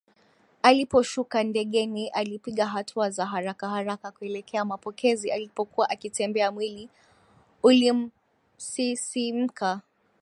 Aliposhuka 0.61 1.43
ndegeni 1.43 2.07
alipiga 2.09 2.65
hatua 2.65 3.09
za 3.09 3.25
harakaharaka 3.25 4.11
kuelekea 4.11 4.65
mapokezi 4.65 5.31
alipokuwa 5.31 5.89
akitembea 5.89 6.51
mwili 6.51 6.89
ulkimsisimka 7.63 9.81